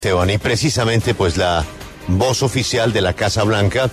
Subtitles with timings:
[0.00, 1.64] Esteban, y precisamente pues la
[2.06, 3.90] voz oficial de la Casa Blanca,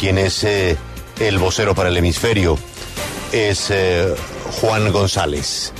[0.00, 0.76] quien es eh,
[1.20, 2.58] el vocero para el hemisferio,
[3.30, 4.12] es eh,
[4.60, 5.72] Juan González.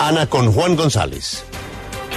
[0.00, 1.44] Ana con Juan González.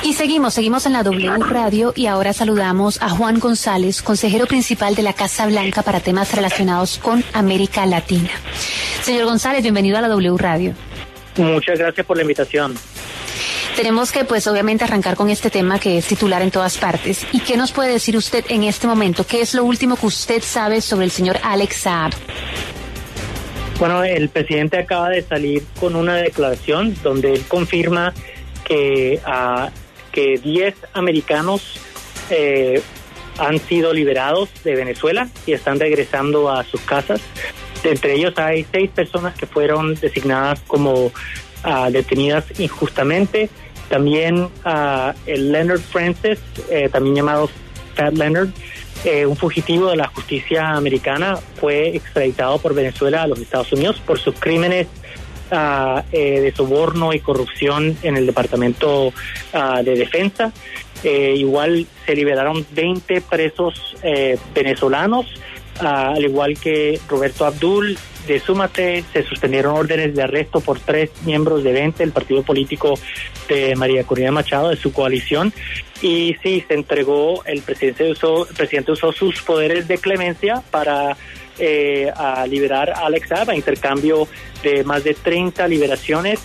[0.02, 4.96] Y seguimos, seguimos en la W Radio y ahora saludamos a Juan González, consejero principal
[4.96, 8.32] de la Casa Blanca para temas relacionados con América Latina.
[9.04, 10.74] Señor González, bienvenido a la W Radio.
[11.38, 12.76] Muchas gracias por la invitación.
[13.76, 17.26] Tenemos que, pues, obviamente arrancar con este tema que es titular en todas partes.
[17.32, 19.26] ¿Y qué nos puede decir usted en este momento?
[19.26, 22.12] ¿Qué es lo último que usted sabe sobre el señor Alex Saab?
[23.80, 28.14] Bueno, el presidente acaba de salir con una declaración donde él confirma
[28.64, 29.70] que, uh,
[30.12, 31.80] que 10 americanos
[32.30, 32.82] eh,
[33.40, 37.22] han sido liberados de Venezuela y están regresando a sus casas.
[37.84, 41.12] Entre ellos hay seis personas que fueron designadas como
[41.66, 43.50] uh, detenidas injustamente.
[43.90, 47.50] También uh, Leonard Francis, eh, también llamado
[47.96, 48.50] Fat Leonard,
[49.06, 54.02] eh, un fugitivo de la justicia americana, fue extraditado por Venezuela a los Estados Unidos
[54.06, 54.88] por sus crímenes
[56.12, 59.14] eh, de soborno y corrupción en el Departamento
[59.54, 60.52] de Defensa.
[61.04, 63.96] Igual se liberaron 20 presos
[64.56, 65.28] venezolanos,
[65.80, 67.98] al igual que Roberto Abdul
[68.28, 72.94] de Súmate, se suspendieron órdenes de arresto por tres miembros de 20, el partido político
[73.50, 75.54] de María Corina Machado, de su coalición.
[76.02, 81.18] Y sí, se entregó, el presidente usó, el presidente usó sus poderes de clemencia para
[81.60, 82.12] eh,
[82.48, 84.28] liberar a Alex Saab a intercambio
[84.64, 86.40] de más de 30 liberaciones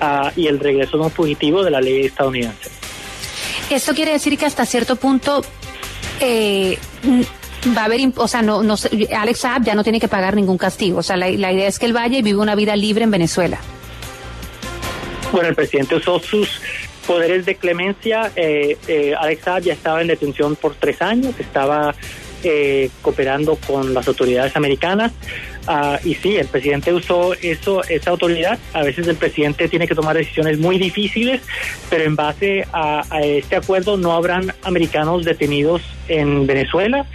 [0.00, 2.70] uh, y el regreso un fugitivo de la ley estadounidense.
[3.70, 5.42] Esto quiere decir que hasta cierto punto
[6.20, 6.76] eh,
[7.68, 8.74] va a haber, o sea, no, no,
[9.16, 10.98] Alex Saab ya no tiene que pagar ningún castigo.
[10.98, 13.58] O sea, la, idea es que él vaya y vive una vida libre en Venezuela.
[15.32, 16.60] Bueno, el presidente usó sus
[17.06, 18.32] poderes de clemencia.
[18.34, 21.94] Eh, eh, Alex Saab ya estaba en detención por tres años, estaba
[22.42, 25.12] eh, cooperando con las autoridades americanas.
[25.68, 28.58] Uh, y sí, el presidente usó eso, esa autoridad.
[28.72, 31.42] A veces el presidente tiene que tomar decisiones muy difíciles,
[31.90, 37.06] pero en base a este acuerdo no habrán americanos detenidos en Venezuela.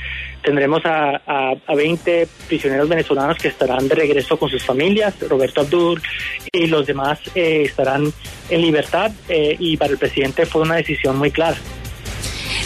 [0.46, 5.16] Tendremos a, a, a, 20 prisioneros venezolanos que estarán de regreso con sus familias.
[5.28, 6.00] Roberto Abdul
[6.52, 8.14] y los demás eh, estarán
[8.50, 9.12] en libertad.
[9.28, 11.58] Eh, y para el presidente fue una decisión muy clara.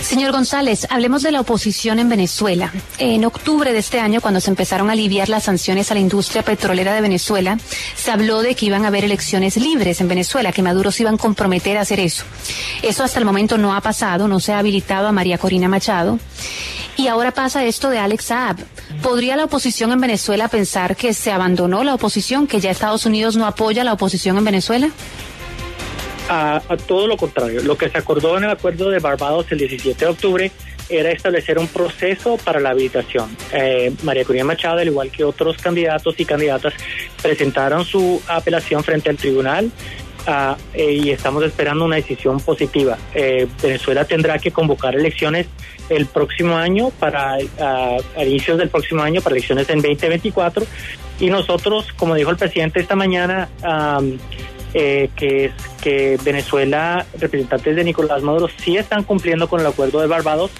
[0.02, 2.72] Señor González, hablemos de la oposición en Venezuela.
[2.98, 6.42] En octubre de este año, cuando se empezaron a aliviar las sanciones a la industria
[6.42, 7.60] petrolera de Venezuela,
[7.96, 11.16] se habló de que iban a haber elecciones libres en Venezuela, que Maduro se iban
[11.16, 12.24] a comprometer a hacer eso.
[12.82, 16.18] Eso hasta el momento no ha pasado, no se ha habilitado a María Corina Machado.
[17.00, 18.58] Y ahora pasa esto de Alex Saab.
[19.02, 23.38] ¿Podría la oposición en Venezuela pensar que se abandonó la oposición, que ya Estados Unidos
[23.38, 24.90] no apoya la oposición en Venezuela?
[26.28, 27.64] A, todo lo contrario.
[27.64, 30.52] Lo que se acordó en el acuerdo de Barbados el 17 de octubre
[30.90, 33.34] era establecer un proceso para la habilitación.
[33.54, 36.74] Eh, María Corina Machado, al igual que otros candidatos y candidatas,
[37.22, 39.72] presentaron su apelación frente al tribunal
[40.28, 42.98] uh, y estamos esperando una decisión positiva.
[43.14, 45.48] Eh, Venezuela tendrá que convocar elecciones
[45.90, 50.66] el próximo año, para uh, a inicios del próximo año, para elecciones en 2024.
[51.20, 54.18] Y nosotros, como dijo el presidente esta mañana, um,
[54.74, 55.52] eh, que es
[55.82, 60.52] que Venezuela, representantes de Nicolás Maduro, sí están cumpliendo con el acuerdo de Barbados,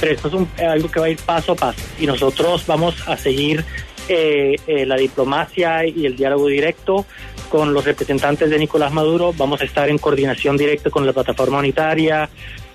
[0.00, 2.96] pero esto es un, algo que va a ir paso a paso y nosotros vamos
[3.06, 3.64] a seguir
[4.08, 7.06] eh, eh, la diplomacia y el diálogo directo
[7.48, 11.58] con los representantes de Nicolás Maduro, vamos a estar en coordinación directa con la plataforma
[11.58, 12.28] unitaria,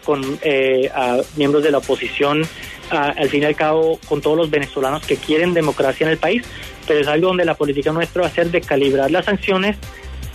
[0.03, 0.91] con eh,
[1.35, 2.45] miembros de la oposición,
[2.89, 6.43] al fin y al cabo con todos los venezolanos que quieren democracia en el país,
[6.87, 9.77] pero es algo donde la política nuestra va a ser de calibrar las sanciones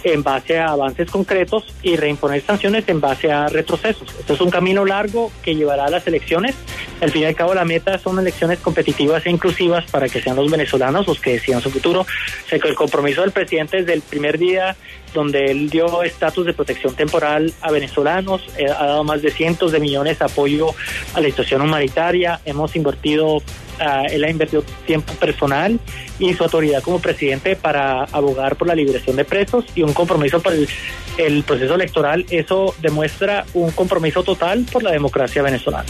[0.04, 4.08] en base a avances concretos y reimponer sanciones en base a retrocesos.
[4.18, 6.54] Esto es un camino largo que llevará a las elecciones,
[7.00, 10.34] Al fin y al cabo, la meta son elecciones competitivas e inclusivas para que sean
[10.34, 12.00] los venezolanos los que decidan su futuro.
[12.00, 14.76] O que el compromiso del presidente desde el primer día,
[15.14, 19.70] donde él dio estatus de protección temporal a venezolanos, eh, ha dado más de cientos
[19.70, 20.70] de millones de apoyo
[21.14, 23.42] a la situación humanitaria, hemos invertido
[23.78, 25.78] Uh, él ha invertido tiempo personal
[26.18, 30.42] y su autoridad como presidente para abogar por la liberación de presos y un compromiso
[30.42, 30.68] por el,
[31.16, 32.26] el proceso electoral.
[32.28, 35.86] Eso demuestra un compromiso total por la democracia venezolana.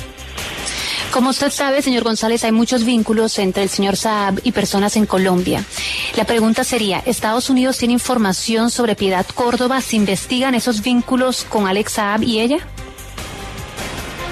[1.12, 5.06] Como usted sabe, señor González, hay muchos vínculos entre el señor Saab y personas en
[5.06, 5.64] Colombia.
[6.16, 9.80] La pregunta sería, ¿Estados Unidos tiene información sobre Piedad Córdoba?
[9.80, 12.58] ¿Se investigan esos vínculos con Alex Saab y ella?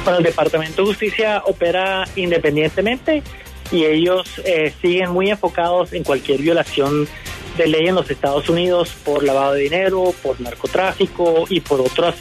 [0.04, 3.22] Bueno, el Departamento de Justicia opera independientemente
[3.72, 7.08] y ellos eh, siguen muy enfocados en cualquier violación
[7.56, 12.16] de ley en los Estados Unidos por lavado de dinero, por narcotráfico y por otras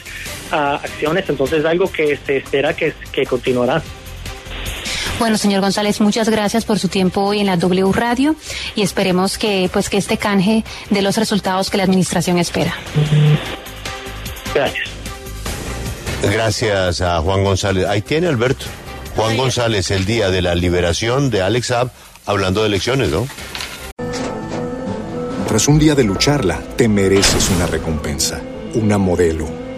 [0.50, 1.28] uh, acciones.
[1.28, 2.94] Entonces, algo que se espera que
[3.28, 3.82] continuará.
[5.18, 8.36] Bueno, señor González, muchas gracias por su tiempo hoy en la W Radio
[8.74, 12.74] y esperemos que pues que este canje dé los resultados que la administración espera.
[14.54, 14.88] Gracias.
[16.22, 17.86] Gracias a Juan González.
[17.86, 18.66] Ahí tiene Alberto.
[19.16, 21.90] Juan González el día de la liberación de Alex Saab
[22.26, 23.26] hablando de elecciones, ¿no?
[25.48, 28.42] Tras un día de lucharla, te mereces una recompensa,
[28.74, 29.48] una modelo,